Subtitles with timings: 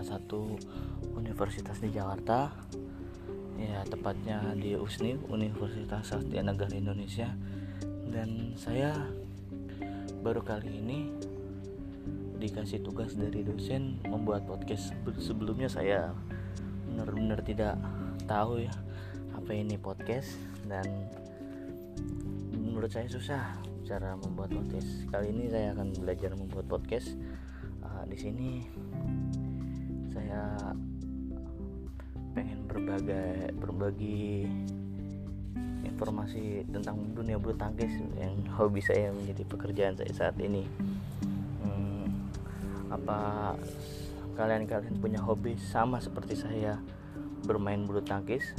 [0.00, 0.56] salah satu
[1.12, 2.48] universitas di Jakarta.
[3.60, 7.28] Ya tepatnya di USNI Universitas Sastra Negara Indonesia.
[8.08, 8.96] Dan saya
[10.24, 11.12] baru kali ini
[12.40, 16.16] dikasih tugas dari dosen membuat podcast sebelumnya saya
[16.88, 17.76] benar-benar tidak
[18.24, 18.72] tahu ya
[19.36, 20.32] apa ini podcast.
[20.64, 20.88] Dan
[22.56, 23.52] menurut saya susah
[23.84, 24.88] cara membuat podcast.
[25.12, 27.12] Kali ini saya akan belajar membuat podcast
[27.84, 28.64] uh, di sini
[30.10, 30.74] saya
[32.34, 34.46] pengen berbagai berbagi
[35.86, 40.64] informasi tentang dunia bulu tangkis yang hobi saya menjadi pekerjaan saya saat ini.
[41.60, 42.08] Hmm,
[42.88, 43.52] apa
[44.38, 46.80] kalian-kalian punya hobi sama seperti saya
[47.44, 48.56] bermain bulu tangkis?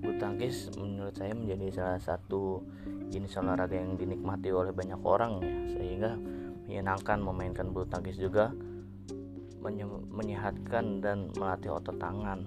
[0.00, 2.64] Bulu tangkis menurut saya menjadi salah satu
[3.12, 6.12] jenis olahraga yang dinikmati oleh banyak orang ya sehingga
[6.66, 8.50] menyenangkan memainkan bulu tangkis juga
[10.12, 12.46] menyehatkan dan melatih otot tangan.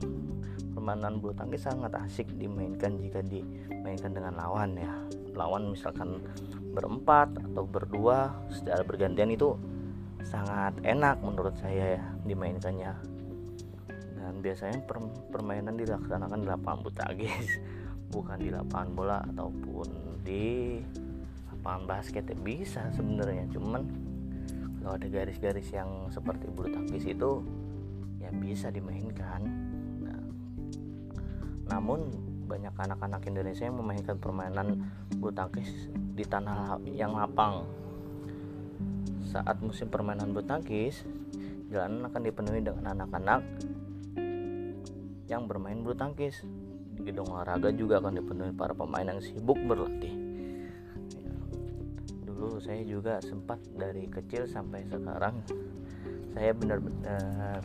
[0.71, 4.93] Permainan bulu tangkis sangat asik dimainkan jika dimainkan dengan lawan ya.
[5.35, 6.23] Lawan misalkan
[6.71, 9.57] berempat atau berdua secara bergantian itu
[10.23, 12.93] sangat enak menurut saya ya dimainkannya.
[14.19, 14.79] Dan biasanya
[15.33, 17.47] permainan dilaksanakan di lapangan bulu tangkis,
[18.13, 19.87] bukan di lapangan bola ataupun
[20.23, 20.79] di
[21.59, 24.08] lapangan basket ya bisa sebenarnya cuman
[24.79, 27.43] kalau ada garis-garis yang seperti bulu tangkis itu
[28.23, 29.43] ya bisa dimainkan.
[30.03, 30.23] Nah,
[31.75, 32.07] namun
[32.47, 34.87] banyak anak-anak Indonesia yang memainkan permainan
[35.19, 37.67] bulu tangkis di tanah yang lapang.
[39.27, 41.03] Saat musim permainan bulu tangkis
[41.69, 43.43] jalanan akan dipenuhi dengan anak-anak
[45.27, 46.41] yang bermain bulu tangkis.
[46.99, 50.28] Gedung olahraga juga akan dipenuhi para pemain yang sibuk berlatih
[52.39, 55.43] dulu saya juga sempat dari kecil sampai sekarang
[56.31, 57.59] saya benar-benar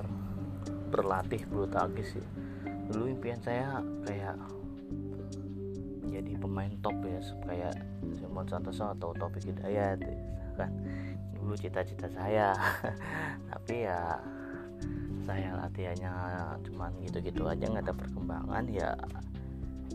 [0.90, 2.26] berlatih bulu tangkis sih.
[2.90, 4.34] Dulu impian saya kayak
[6.02, 7.74] menjadi pemain top ya kayak
[8.18, 10.02] Simon Santoso atau Topik Hidayat
[10.58, 10.70] kan?
[11.38, 12.50] Dulu cita-cita saya.
[13.54, 14.18] Tapi ya
[15.22, 16.12] saya latihannya
[16.68, 18.92] cuman gitu-gitu aja nggak ada perkembangan ya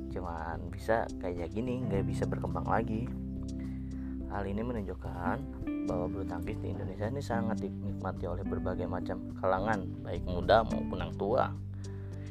[0.10, 3.06] cuman bisa kayak gini nggak bisa berkembang lagi
[4.30, 5.38] Hal ini menunjukkan
[5.90, 11.02] bahwa bulu tangkis di Indonesia ini sangat dinikmati oleh berbagai macam kalangan, baik muda maupun
[11.02, 11.50] yang tua.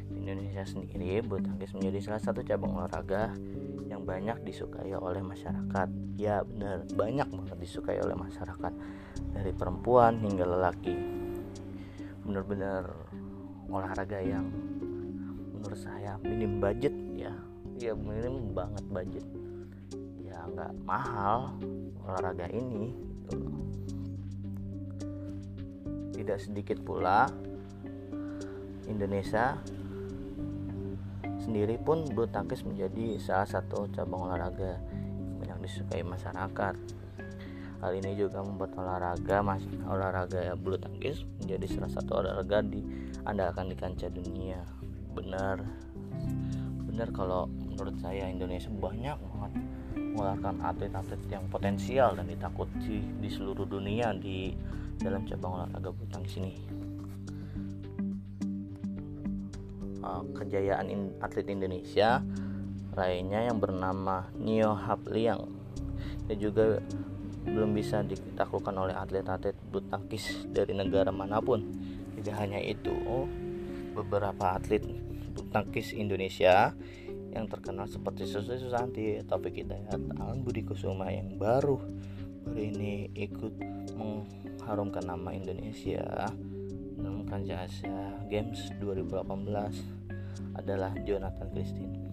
[0.06, 3.34] Di Indonesia sendiri, bulu tangkis menjadi salah satu cabang olahraga
[3.90, 5.88] yang banyak disukai oleh masyarakat.
[6.14, 8.72] Ya, benar, banyak banget disukai oleh masyarakat
[9.34, 10.94] dari perempuan hingga lelaki.
[12.22, 12.94] Benar-benar
[13.66, 14.46] olahraga yang
[15.50, 17.34] menurut saya minim budget ya.
[17.82, 19.26] Ya, minim banget budget
[20.48, 21.54] nggak mahal
[22.08, 22.96] olahraga ini
[23.28, 23.38] gitu.
[26.16, 27.28] tidak sedikit pula
[28.88, 29.60] Indonesia
[31.48, 34.80] sendiri pun bulu tangkis menjadi salah satu cabang olahraga
[35.44, 36.74] yang disukai masyarakat.
[37.78, 42.82] Hal ini juga membuat olahraga mas olahraga bulu tangkis menjadi salah satu olahraga di
[43.24, 44.60] andalkan di kancah dunia.
[45.14, 45.62] Benar.
[46.90, 49.52] Benar kalau menurut saya Indonesia banyak banget
[50.18, 54.50] mengeluarkan atlet-atlet yang potensial dan ditakuti di seluruh dunia di
[54.98, 56.58] dalam cabang olahraga bulu tangkis ini.
[60.02, 62.18] Uh, kejayaan in, atlet Indonesia
[62.98, 65.46] lainnya yang bernama Nio Hapliang
[66.26, 66.82] dia juga
[67.46, 71.62] belum bisa ditaklukkan oleh atlet-atlet bulu tangkis dari negara mana pun.
[72.18, 72.90] Tidak hanya itu,
[73.94, 74.82] beberapa atlet
[75.32, 76.74] bulu tangkis Indonesia
[77.32, 81.78] yang terkenal seperti Susi Susanti, Taufik Hidayat, Alan Budi Kusuma yang baru
[82.48, 83.60] baru ini ikut
[84.00, 86.00] mengharumkan nama Indonesia
[86.96, 92.08] dalam kancah Asia Games 2018 adalah Jonathan Christine.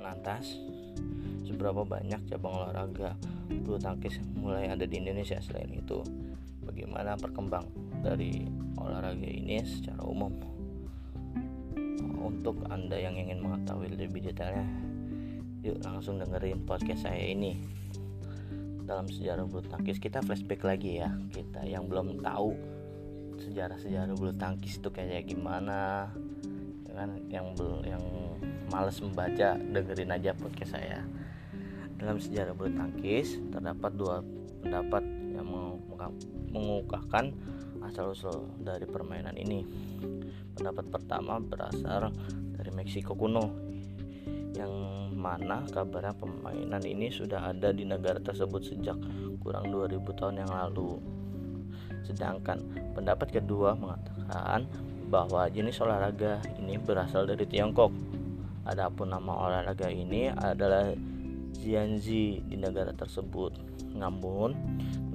[0.00, 0.56] Lantas,
[1.44, 3.20] seberapa banyak cabang olahraga
[3.52, 6.00] bulu tangkis mulai ada di Indonesia selain itu?
[6.64, 7.68] Bagaimana perkembang
[8.00, 8.48] dari
[8.80, 10.57] olahraga ini secara umum?
[12.28, 14.68] Untuk anda yang ingin mengetahui lebih detailnya
[15.64, 17.58] yuk langsung dengerin podcast saya ini.
[18.88, 21.12] Dalam sejarah bulu tangkis kita flashback lagi ya.
[21.28, 22.54] Kita yang belum tahu
[23.36, 26.08] sejarah-sejarah bulu tangkis itu kayak gimana
[26.88, 27.10] ya kan?
[27.28, 28.04] Yang belum yang
[28.70, 31.04] males membaca dengerin aja podcast saya.
[31.98, 34.22] Dalam sejarah bulu tangkis terdapat dua
[34.62, 35.02] pendapat
[35.34, 35.46] yang
[36.54, 37.34] mengungkapkan
[37.84, 39.62] asal-usul dari permainan ini
[40.58, 42.10] Pendapat pertama berasal
[42.58, 43.46] dari Meksiko kuno
[44.58, 44.74] yang
[45.14, 48.98] mana kabarnya permainan ini sudah ada di negara tersebut sejak
[49.38, 50.98] kurang 2000 tahun yang lalu.
[52.02, 52.58] Sedangkan
[52.90, 54.66] pendapat kedua mengatakan
[55.06, 57.94] bahwa jenis olahraga ini berasal dari Tiongkok.
[58.66, 60.90] Adapun nama olahraga ini adalah
[61.54, 63.54] Jianzi di negara tersebut.
[63.94, 64.58] Namun,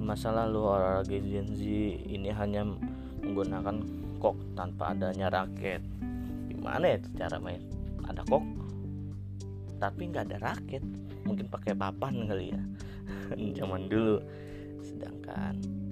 [0.00, 2.64] masa lalu olahraga Jianzi ini hanya
[3.22, 5.82] menggunakan kok tanpa adanya raket.
[6.50, 7.62] Gimana ya cara main?
[8.04, 8.44] Ada kok,
[9.80, 10.84] tapi nggak ada raket.
[11.24, 12.60] Mungkin pakai papan kali ya.
[13.58, 14.20] Zaman dulu.
[14.84, 15.84] Sedangkan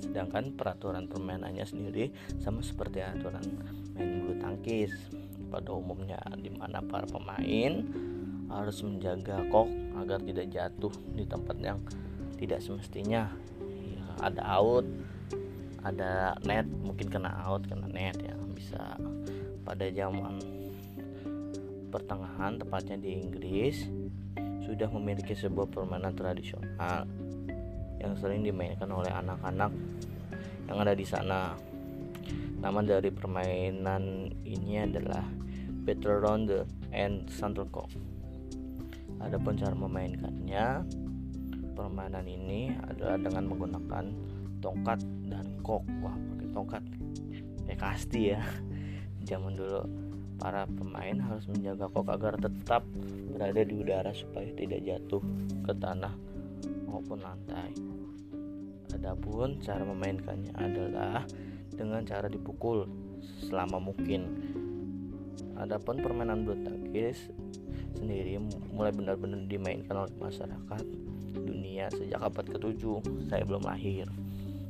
[0.00, 2.10] sedangkan peraturan permainannya sendiri
[2.42, 3.46] sama seperti aturan
[3.94, 4.90] main bulu tangkis
[5.52, 7.84] pada umumnya di mana para pemain
[8.50, 9.68] harus menjaga kok
[10.02, 11.78] agar tidak jatuh di tempat yang
[12.40, 13.30] tidak semestinya
[13.70, 14.82] ya, ada out
[15.80, 18.96] ada net mungkin kena out kena net ya bisa
[19.64, 20.36] pada zaman
[21.90, 23.88] pertengahan tepatnya di Inggris
[24.64, 27.08] sudah memiliki sebuah permainan tradisional
[28.00, 29.72] yang sering dimainkan oleh anak-anak
[30.70, 31.58] yang ada di sana.
[32.60, 35.24] Nama dari permainan ini adalah
[35.82, 36.48] Battle Round
[36.94, 37.90] and Shuttlecock.
[39.20, 40.86] Adapun cara memainkannya,
[41.74, 44.04] permainan ini adalah dengan menggunakan
[44.60, 45.82] tongkat dan kok.
[46.04, 46.82] Wah, pakai tongkat.
[47.66, 48.42] Kayak kasti ya.
[49.24, 49.84] Zaman dulu
[50.40, 52.82] para pemain harus menjaga kok agar tetap
[53.28, 55.20] berada di udara supaya tidak jatuh
[55.64, 56.16] ke tanah
[56.88, 57.76] maupun lantai.
[58.96, 61.22] Adapun cara memainkannya adalah
[61.76, 62.88] dengan cara dipukul
[63.46, 64.26] selama mungkin.
[65.60, 67.28] Adapun permainan bulu tangkis
[67.96, 68.40] sendiri
[68.72, 70.84] mulai benar-benar dimainkan oleh masyarakat
[71.36, 72.82] dunia sejak abad ke-7.
[73.28, 74.08] Saya belum lahir.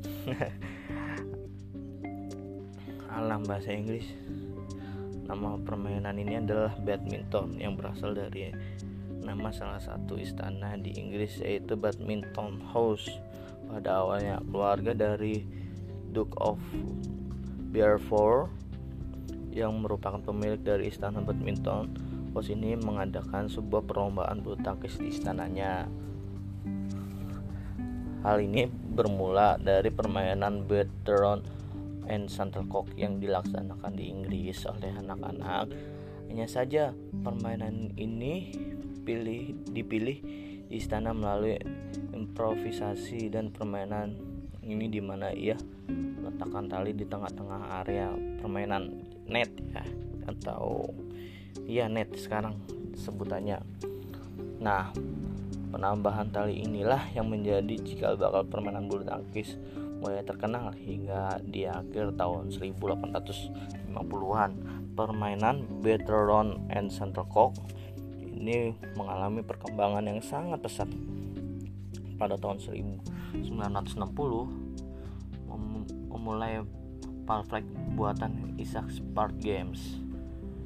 [3.19, 4.07] Alam bahasa Inggris.
[5.27, 8.51] Nama permainan ini adalah badminton yang berasal dari
[9.21, 13.07] nama salah satu istana di Inggris yaitu Badminton House
[13.71, 15.47] pada awalnya keluarga dari
[16.11, 16.59] Duke of
[17.71, 18.51] Beaufort
[19.55, 21.95] yang merupakan pemilik dari istana badminton
[22.35, 25.87] House ini mengadakan sebuah perlombaan bulu tangkis di istananya
[28.21, 31.41] hal ini bermula dari permainan veteran
[32.11, 35.73] and shuttlecock yang dilaksanakan di Inggris oleh anak-anak.
[36.29, 36.95] Hanya saja
[37.25, 38.55] permainan ini
[39.03, 40.19] pilih dipilih
[40.71, 41.59] di istana melalui
[42.15, 44.15] improvisasi dan permainan
[44.63, 45.59] ini di mana ia
[46.23, 49.83] letakkan tali di tengah-tengah area permainan net ya
[50.31, 50.95] atau
[51.67, 52.55] iya net sekarang
[52.95, 53.59] sebutannya.
[54.63, 54.95] Nah
[55.71, 59.55] penambahan tali inilah yang menjadi cikal bakal permainan bulu tangkis
[60.03, 64.51] mulai terkenal hingga di akhir tahun 1850-an
[64.99, 67.55] permainan Veteran and Shuttlecock
[68.41, 70.89] ini mengalami perkembangan yang sangat pesat.
[72.17, 73.93] Pada tahun 1960
[76.09, 76.65] memulai
[77.29, 77.65] Palfrey
[77.97, 80.01] buatan Isaac Sport Games.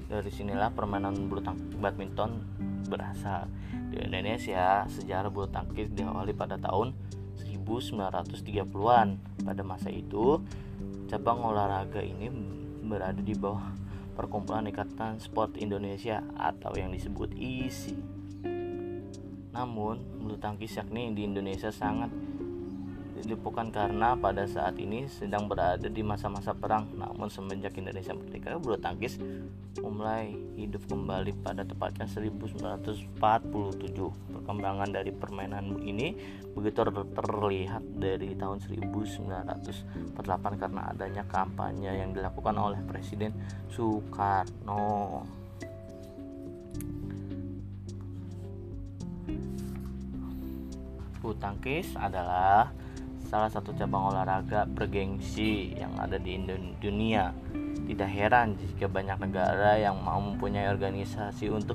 [0.07, 2.31] Dari sinilah permainan bulu tangkis badminton
[2.87, 3.49] berasal
[3.91, 6.95] di Indonesia sejarah bulu tangkis diawali pada tahun
[7.41, 9.09] 1930-an
[9.45, 10.41] pada masa itu
[11.09, 12.31] cabang olahraga ini
[12.85, 13.85] berada di bawah
[14.15, 17.99] Perkumpulan Ikatan Sport Indonesia atau yang disebut ISI.
[19.51, 22.15] Namun, bulu tangkis yakni di Indonesia sangat
[23.25, 26.93] dilupakan karena pada saat ini sedang berada di masa-masa perang.
[26.93, 29.17] Namun semenjak Indonesia merdeka, bulu tangkis
[29.81, 33.17] mulai hidup kembali pada tepatnya 1947.
[34.31, 36.15] Perkembangan dari permainan ini
[36.53, 36.85] begitu
[37.17, 43.33] terlihat dari tahun 1948 karena adanya kampanye yang dilakukan oleh Presiden
[43.73, 45.25] Soekarno.
[51.25, 52.84] Bulu tangkis adalah
[53.35, 56.39] salah satu cabang olahraga bergengsi yang ada di
[56.79, 57.35] dunia.
[57.83, 61.75] Tidak heran jika banyak negara yang mau mempunyai organisasi untuk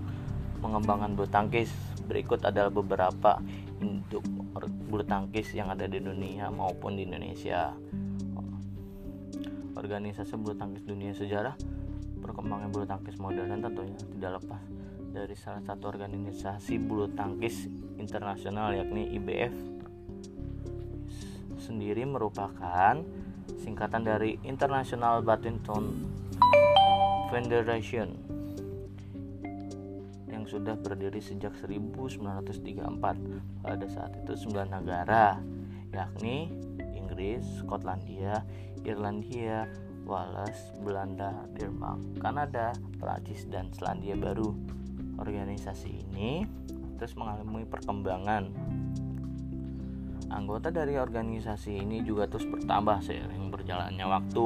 [0.63, 1.67] mengembangkan bulu tangkis.
[2.07, 3.43] Berikut adalah beberapa
[3.83, 4.23] induk
[4.87, 7.75] bulu tangkis yang ada di dunia maupun di Indonesia.
[9.75, 11.59] Organisasi bulu tangkis dunia sejarah
[12.23, 14.63] perkembangan bulu tangkis modern tentunya tidak lepas
[15.11, 17.67] dari salah satu organisasi bulu tangkis
[17.99, 19.78] internasional yakni IBF
[21.59, 23.03] sendiri merupakan
[23.59, 26.07] singkatan dari International Badminton
[27.29, 28.15] Federation
[30.31, 35.35] yang sudah berdiri sejak 1934 pada saat itu 9 negara
[35.91, 36.47] yakni
[36.95, 38.45] Inggris, Skotlandia,
[38.85, 39.67] Irlandia,
[40.05, 44.55] Wales, Belanda, Denmark, Kanada, Prancis dan Selandia Baru.
[45.19, 46.47] Organisasi ini
[46.95, 48.47] terus mengalami perkembangan
[50.29, 54.45] Anggota dari organisasi ini juga terus bertambah seiring berjalannya waktu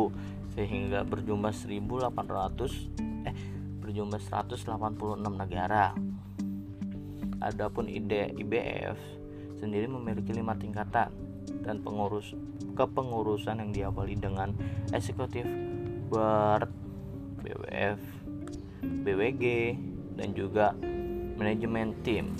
[0.55, 3.35] sehingga berjumlah 1800 eh
[3.83, 4.63] berjumlah 186
[5.35, 5.91] negara.
[7.43, 8.95] Adapun ide IBF
[9.59, 11.11] sendiri memiliki lima tingkatan
[11.67, 12.31] dan pengurus
[12.79, 14.55] kepengurusan yang diawali dengan
[14.95, 15.43] eksekutif
[16.07, 16.71] board,
[17.43, 17.99] BWF,
[19.03, 19.43] BWG,
[20.15, 20.71] dan juga
[21.35, 22.31] manajemen tim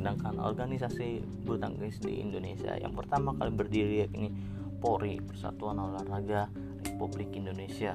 [0.00, 4.32] sedangkan organisasi bulu tangkis di Indonesia yang pertama kali berdiri yakni
[4.80, 6.48] Polri Persatuan Olahraga
[6.88, 7.92] Republik Indonesia.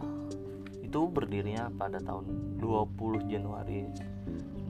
[0.85, 3.89] Itu berdirinya pada tahun 20 Januari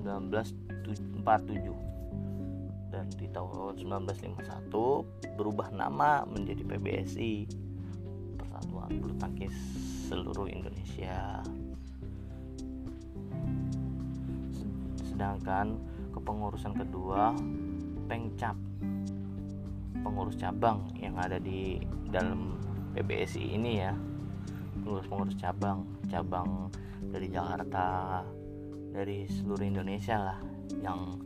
[0.07, 1.75] 1947
[2.87, 7.51] dan di tahun 1951 berubah nama menjadi PBSI
[8.39, 9.51] Persatuan Bulu Tangkis
[10.07, 11.43] seluruh Indonesia.
[15.03, 17.35] Sedangkan kepengurusan kedua
[18.07, 18.55] pengcap
[19.99, 22.55] pengurus cabang yang ada di dalam
[22.95, 23.91] PBSI ini ya.
[24.85, 26.71] Pengurus-pengurus cabang cabang
[27.11, 28.21] dari Jakarta
[28.95, 30.39] dari seluruh Indonesia lah
[30.79, 31.19] yang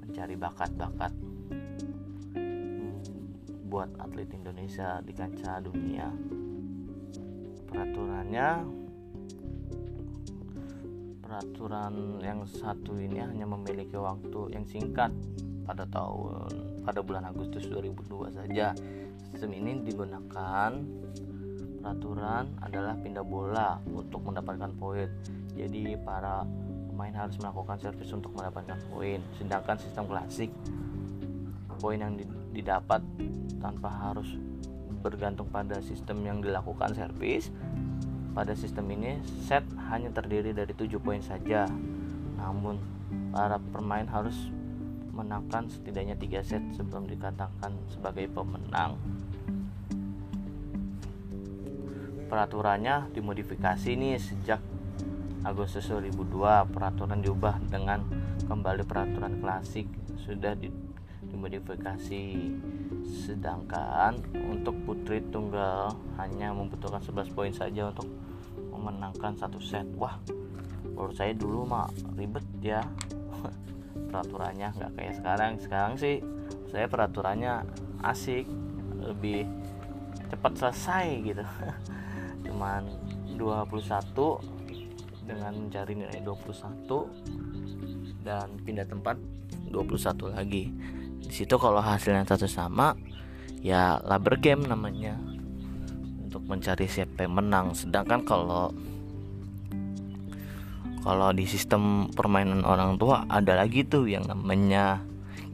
[0.00, 1.12] mencari bakat-bakat
[3.66, 6.06] buat atlet Indonesia di kancah dunia.
[7.66, 8.48] Peraturannya
[11.34, 15.10] peraturan yang satu ini hanya memiliki waktu yang singkat
[15.66, 16.46] pada tahun
[16.86, 18.70] pada bulan Agustus 2002 saja.
[19.34, 20.70] Sistem ini digunakan
[21.82, 25.10] peraturan adalah pindah bola untuk mendapatkan poin.
[25.58, 26.46] Jadi para
[26.86, 29.18] pemain harus melakukan servis untuk mendapatkan poin.
[29.34, 30.54] Sedangkan sistem klasik
[31.82, 32.14] poin yang
[32.54, 33.02] didapat
[33.58, 34.38] tanpa harus
[35.02, 37.50] bergantung pada sistem yang dilakukan servis
[38.34, 41.70] pada sistem ini, set hanya terdiri dari 7 poin saja.
[42.34, 42.82] Namun,
[43.30, 44.50] para pemain harus
[45.14, 48.98] menangkan setidaknya 3 set sebelum dikatakan sebagai pemenang.
[52.26, 54.58] Peraturannya dimodifikasi nih sejak
[55.46, 56.66] Agustus 2002.
[56.74, 58.02] Peraturan diubah dengan
[58.50, 59.86] kembali peraturan klasik
[60.18, 62.22] sudah dimodifikasi
[63.04, 64.18] sedangkan
[64.50, 68.08] untuk putri tunggal hanya membutuhkan 11 poin saja untuk
[68.74, 69.86] memenangkan satu set.
[69.94, 70.18] Wah
[70.84, 71.88] menurut saya dulu mah
[72.18, 72.82] ribet ya.
[74.10, 75.52] Peraturannya nggak kayak sekarang.
[75.62, 76.18] Sekarang sih
[76.74, 77.62] saya peraturannya
[78.02, 78.50] asik
[78.98, 79.46] lebih
[80.28, 81.44] cepat selesai gitu.
[82.50, 82.90] Cuman
[83.38, 84.54] 21
[85.24, 89.16] dengan mencari nilai 21 dan pindah tempat
[89.72, 90.68] 21 lagi.
[91.24, 92.92] Di situ kalau hasilnya satu sama
[93.64, 95.16] ya labor game namanya
[96.34, 97.78] untuk mencari siapa yang menang.
[97.78, 98.74] Sedangkan kalau
[101.06, 104.98] kalau di sistem permainan orang tua ada lagi tuh yang namanya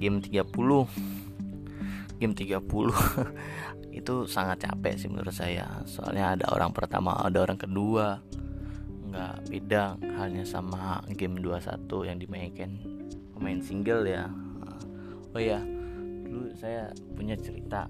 [0.01, 0.49] game 30
[2.17, 2.65] game 30
[4.01, 5.85] itu sangat capek sih menurut saya.
[5.85, 8.25] Soalnya ada orang pertama ada orang kedua.
[9.13, 12.81] Nggak beda halnya sama game 21 yang dimainkan
[13.37, 14.33] pemain single ya.
[15.37, 15.61] Oh ya
[16.25, 17.85] dulu saya punya cerita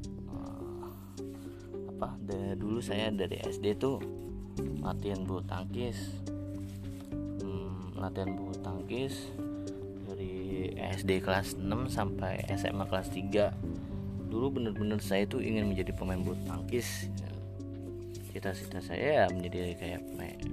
[2.00, 4.00] apa dari dulu saya dari SD tuh
[4.80, 6.16] latihan bulu tangkis.
[7.44, 9.28] Hmm, latihan bulu tangkis
[10.08, 16.16] dari SD kelas 6 sampai SMA kelas 3 dulu bener-bener saya tuh ingin menjadi pemain
[16.16, 17.12] bulu tangkis.
[18.32, 20.00] Cita-cita saya ya menjadi kayak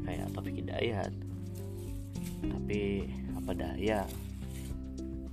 [0.04, 1.16] kayak Taufik Hidayat
[2.44, 3.08] tapi
[3.40, 4.04] apa daya?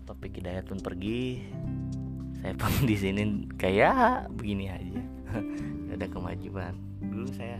[0.06, 1.42] Topik hidayat pun pergi.
[2.38, 5.13] Saya pun di sini kayak begini aja
[5.94, 6.74] ada kemajuan.
[7.02, 7.58] Dulu saya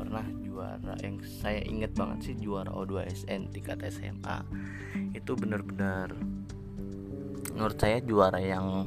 [0.00, 4.40] pernah juara yang saya inget banget sih juara O2SN tingkat SMA
[5.12, 6.16] itu benar-benar
[7.52, 8.82] menurut saya juara yang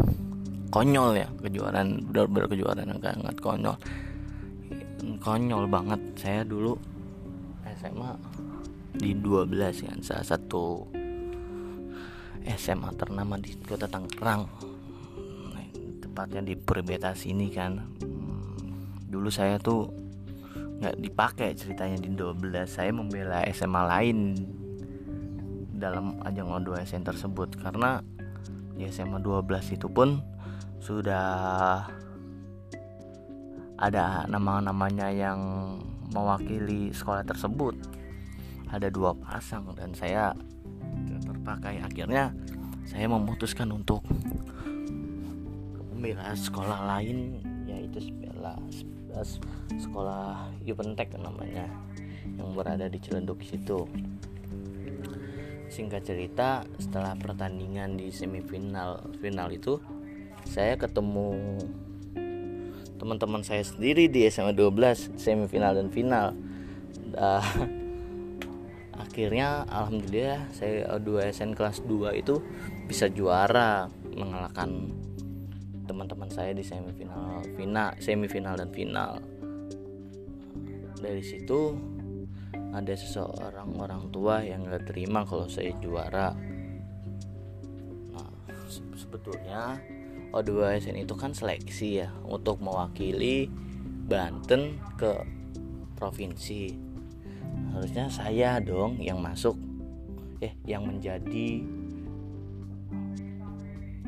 [0.74, 3.77] konyol ya kejuaraan benar-benar kejuaraan yang sangat konyol.
[5.22, 6.01] Konyol banget.
[6.17, 6.74] Saya dulu
[7.77, 8.12] SMA
[8.93, 10.86] di 12 kan salah satu
[12.43, 14.73] SMA ternama di kota Tangerang
[16.13, 17.82] tepatnya di Purbetas ini kan.
[18.05, 19.89] Hmm, dulu saya tuh
[20.77, 24.38] nggak dipakai ceritanya di 12 saya membela SMA lain
[25.74, 27.58] dalam ajang O2SN tersebut.
[27.58, 27.98] Karena
[28.77, 30.22] di SMA 12 itu pun
[30.77, 31.82] sudah
[33.82, 35.41] ada nama-namanya yang
[36.13, 37.74] mewakili sekolah tersebut.
[38.70, 40.29] Ada dua pasang dan saya
[41.25, 41.82] terpakai.
[41.82, 42.29] Akhirnya
[42.86, 44.05] saya memutuskan untuk
[46.03, 48.60] membela sekolah lain yaitu sekolah
[49.79, 51.63] sekolah Yupentek namanya
[52.36, 53.88] yang berada di Cilenduk situ.
[55.72, 59.79] Singkat cerita setelah pertandingan di semifinal final itu
[60.43, 61.55] saya ketemu
[63.00, 66.36] teman-teman saya sendiri di SMA 12 semifinal dan final.
[67.15, 67.39] Uh,
[69.07, 72.43] akhirnya alhamdulillah saya 2 SN kelas 2 itu
[72.91, 74.91] bisa juara mengalahkan
[75.84, 79.20] teman-teman saya di semifinal final semifinal dan final.
[81.00, 81.75] Dari situ
[82.74, 86.34] ada seseorang orang tua yang gak terima kalau saya juara.
[88.16, 88.32] Nah
[88.98, 89.78] sebetulnya
[90.34, 93.46] O2SN itu kan seleksi ya untuk mewakili
[94.04, 95.16] Banten ke
[95.96, 96.75] provinsi.
[97.72, 99.56] Harusnya saya dong yang masuk
[100.44, 101.63] eh yang menjadi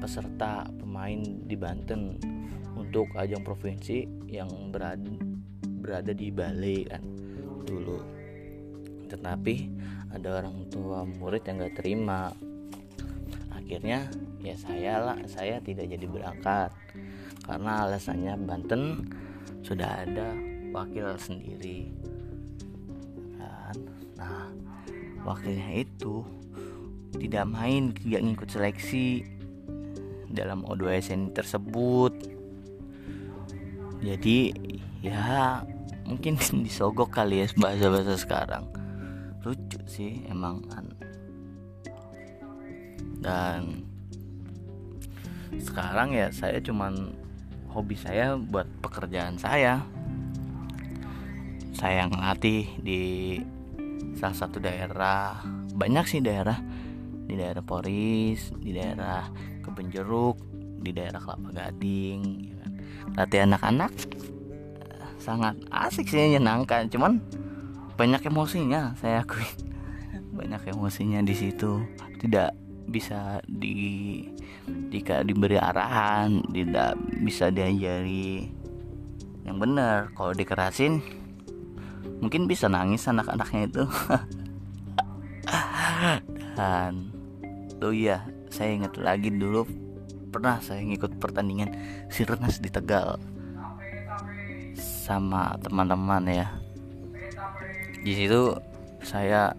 [0.06, 2.14] peserta pemain di Banten
[2.78, 5.02] untuk ajang provinsi yang berada
[5.82, 7.02] berada di Bali kan
[7.66, 7.98] dulu.
[9.10, 9.56] Tetapi
[10.14, 12.30] ada orang tua murid yang gak terima.
[13.50, 14.06] Akhirnya
[14.46, 16.70] ya saya lah saya tidak jadi berangkat.
[17.42, 19.10] Karena alasannya Banten
[19.66, 20.38] sudah ada
[20.70, 21.90] wakil sendiri
[23.42, 23.78] kan.
[24.22, 24.54] Nah
[25.26, 26.22] wakilnya itu
[27.18, 29.34] tidak main tidak ngikut seleksi
[30.36, 32.12] dalam O2SN tersebut.
[34.04, 34.52] Jadi
[35.02, 35.64] ya
[36.06, 38.70] mungkin disogok kali ya bahasa-bahasa sekarang.
[39.42, 40.86] Lucu sih emang kan.
[43.22, 43.86] Dan
[45.58, 47.16] sekarang ya saya cuman
[47.72, 49.82] hobi saya buat pekerjaan saya.
[51.76, 53.02] Saya ngelatih di
[54.16, 55.44] salah satu daerah.
[55.76, 56.62] Banyak sih daerah.
[57.26, 59.26] Di daerah Poris di daerah
[59.66, 60.38] Kebenjeruk
[60.86, 62.72] di daerah Kelapa Gading ya kan.
[63.18, 63.90] latih anak-anak
[65.18, 67.18] sangat asik sih menyenangkan cuman
[67.98, 69.48] banyak emosinya saya akui.
[70.36, 71.82] Banyak emosinya di situ.
[72.22, 72.52] Tidak
[72.86, 74.22] bisa di
[74.94, 78.52] jika diberi arahan tidak bisa diajari.
[79.48, 81.00] Yang benar kalau dikerasin
[82.20, 83.84] mungkin bisa nangis anak-anaknya itu.
[86.60, 87.16] Dan
[87.80, 89.66] tuh ya saya ingat lagi dulu
[90.36, 91.72] pernah saya ngikut pertandingan
[92.12, 93.16] Sirnas di Tegal
[94.76, 96.48] sama teman-teman ya.
[98.04, 98.52] Di situ
[99.00, 99.56] saya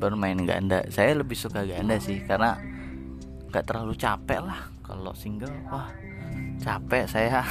[0.00, 0.80] bermain ganda.
[0.88, 2.56] Saya lebih suka ganda sih karena
[3.52, 5.52] nggak terlalu capek lah kalau single.
[5.68, 5.92] Wah
[6.62, 7.44] capek saya.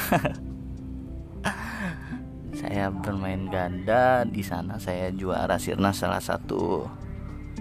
[2.59, 6.83] Saya bermain ganda di sana saya juara sirnas salah satu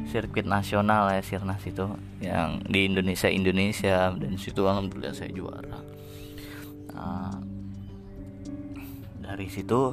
[0.09, 1.85] sirkuit nasional ya sirnas itu
[2.25, 5.79] yang di Indonesia Indonesia dan situ alhamdulillah saya juara.
[6.97, 7.37] Nah,
[9.21, 9.93] dari situ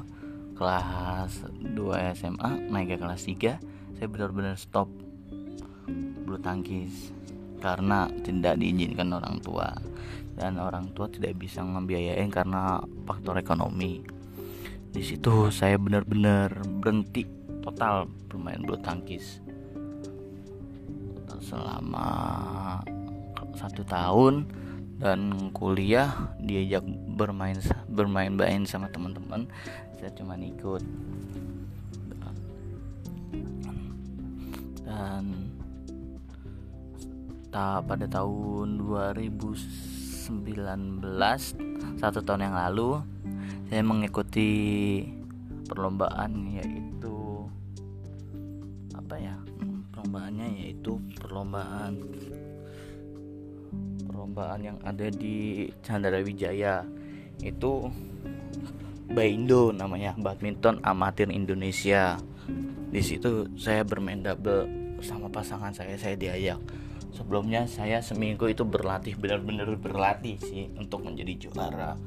[0.56, 1.43] kelas
[1.75, 4.88] 2 SMA naik ke kelas 3 saya benar-benar stop
[6.23, 7.12] bulu tangkis
[7.60, 9.69] karena tidak diizinkan orang tua.
[10.36, 14.04] Dan orang tua tidak bisa membiayain karena faktor ekonomi.
[14.91, 17.23] Di situ saya benar-benar berhenti
[17.63, 19.44] total bermain bulu tangkis
[21.41, 22.08] selama
[23.56, 24.45] satu tahun
[25.00, 26.84] dan kuliah diajak
[27.15, 27.60] bermain
[27.91, 29.48] bermain-main sama teman-teman.
[30.00, 30.84] Saya cuma ikut.
[34.86, 35.52] Dan
[37.50, 40.30] tak pada tahun 2019
[41.95, 43.00] satu tahun yang lalu
[43.71, 44.52] saya mengikuti
[45.65, 46.85] perlombaan yaitu
[50.15, 51.93] perlombaannya yaitu perlombaan.
[54.08, 56.88] Perlombaan yang ada di Chandra Wijaya
[57.43, 57.91] itu
[59.12, 62.15] Baindo namanya badminton amatir Indonesia.
[62.95, 66.63] Di situ saya bermain double sama pasangan saya saya diajak.
[67.12, 71.99] Sebelumnya saya seminggu itu berlatih benar-benar berlatih sih untuk menjadi juara.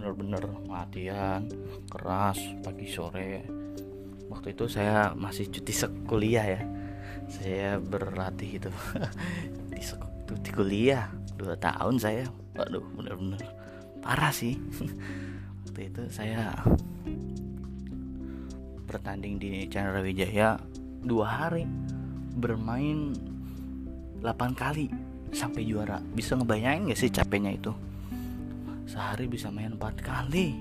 [0.00, 1.44] Benar-benar latihan
[1.92, 3.44] keras pagi sore.
[4.32, 5.72] Waktu itu saya masih cuti
[6.08, 6.77] kuliah ya
[7.28, 8.70] saya berlatih itu.
[9.72, 9.82] Di,
[10.42, 11.08] di kuliah.
[11.38, 12.26] Dua tahun saya.
[12.56, 13.40] Waduh benar-benar.
[14.02, 14.58] Parah sih.
[15.64, 16.56] Waktu itu saya
[18.88, 20.58] bertanding di Chandra Wijaya
[21.04, 21.68] dua hari.
[22.38, 23.18] Bermain
[24.22, 24.86] 8 kali
[25.34, 25.98] sampai juara.
[26.14, 27.74] Bisa ngebayangin gak sih capeknya itu?
[28.86, 30.54] Sehari bisa main empat kali.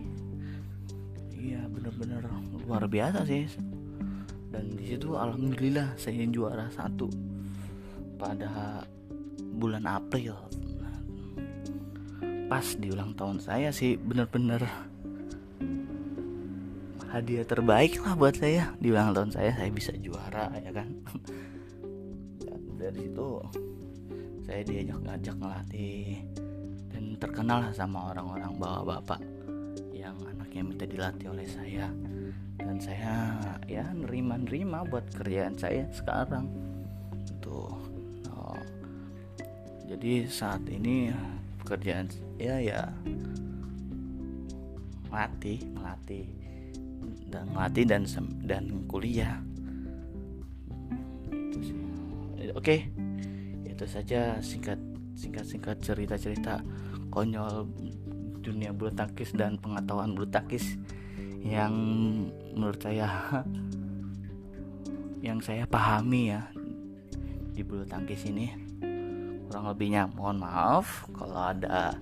[1.37, 2.25] Iya bener-bener
[2.65, 3.47] luar biasa sih
[4.57, 7.05] dan di situ alhamdulillah saya juara satu
[8.17, 8.81] pada
[9.53, 10.33] bulan April.
[12.49, 14.65] Pas di ulang tahun saya sih bener-bener
[17.13, 18.73] hadiah terbaik lah buat saya.
[18.81, 20.89] Di ulang tahun saya saya bisa juara ya kan?
[22.41, 23.29] Dan dari situ
[24.41, 26.17] saya diajak ngajak ngelatih
[26.89, 29.21] dan terkenal sama orang-orang bawa bapak
[29.93, 31.93] yang anaknya minta dilatih oleh saya
[32.67, 33.15] dan saya.
[33.63, 33.87] Ya.
[33.95, 36.51] Nerima-nerima buat kerjaan saya sekarang.
[37.39, 37.71] Tuh
[38.35, 38.59] oh.
[39.87, 41.15] jadi saat ini
[41.63, 42.91] pekerjaan ya ya
[45.07, 46.27] melatih melatih
[47.31, 48.03] dan melatih dan
[48.43, 49.39] dan kuliah.
[51.31, 51.77] Itu sih.
[52.51, 52.91] Oke.
[53.63, 54.79] Itu saja singkat
[55.15, 56.53] singkat singkat cerita cerita
[57.09, 57.65] konyol
[58.43, 60.79] dunia bulu tangkis dan pengetahuan bulu tangkis
[61.47, 61.73] yang
[62.51, 63.07] menurut saya
[65.27, 66.43] yang saya pahami ya
[67.55, 68.53] di bulu tangkis ini
[69.47, 71.95] kurang lebihnya mohon maaf kalau ada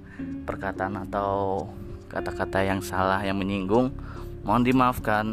[0.49, 1.63] perkataan atau
[2.09, 3.91] kata-kata yang salah yang menyinggung.
[4.45, 5.25] Mohon dimaafkan